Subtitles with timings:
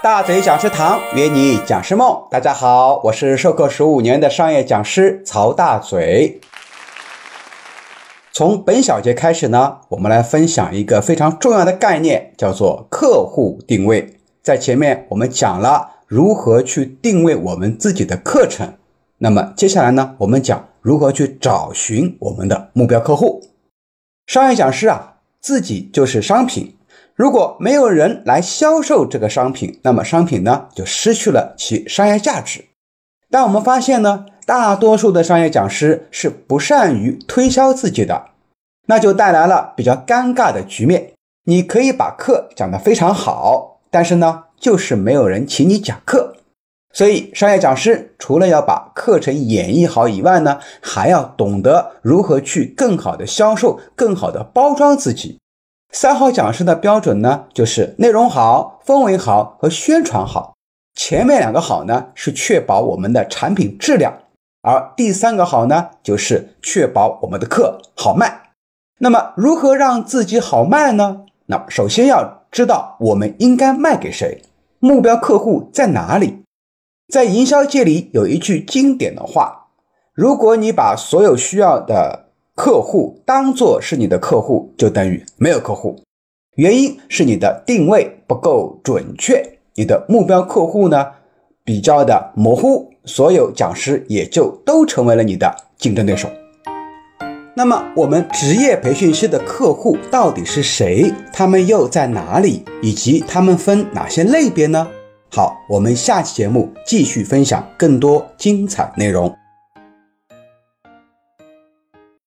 [0.00, 6.40] 大嘴讲师堂约你讲师梦，大家好，我是授课十五年的商业讲师曹大嘴。
[8.32, 14.14] 从本小节开始呢，我们来分享一个非常重要的概念，叫做客户定位。
[14.40, 18.74] 在前面我们讲了如何去定位我们自己的课程，
[19.18, 23.42] 那么接下来呢，我们讲如何去找寻我们的目标客户。
[24.28, 26.76] 商业讲师啊，自己就是商品。
[27.18, 32.66] 如果没有人来销售这个商品，那么商品呢就失去了其商业价值。
[33.28, 38.26] 但我们发现呢，大多数的商业讲师是不善于推销自己的，
[38.86, 41.10] 那就带来了比较尴尬的局面。
[41.46, 46.36] 你可以把课讲得非常好，但是呢，就是没有人请你讲课。
[46.92, 55.40] 所以，商业讲师除了要把课程演绎好以外呢，还要懂得如何去更好的销售，更好的包装自己。
[55.90, 60.54] 三好讲师的标准呢，就是内容好、氛围好和宣传好。
[60.94, 64.12] 前面两个好呢，是确保我们的产品质量；
[64.62, 68.50] 而第三个好呢，就是确保我们的课好卖。
[68.98, 71.22] 那么，如何让自己好卖呢？
[71.46, 74.42] 那首先要知道我们应该卖给谁，
[74.80, 76.42] 目标客户在哪里。
[77.10, 79.68] 在营销界里有一句经典的话：
[80.12, 82.27] 如果你把所有需要的
[82.58, 85.94] 客户当做是你的客户，就等于没有客户。
[86.56, 91.06] 原因是你的定位不够准确，你的目标客户呢
[91.64, 96.28] 比较的模糊，所有讲师也就都成为了你的竞争对手。
[97.54, 101.14] 那么，我们职业培训师的客户到底是谁？
[101.32, 102.64] 他们又在哪里？
[102.82, 104.88] 以及他们分哪些类别呢？
[105.30, 109.32] 好，我们下期节目继续分享更多精彩内容。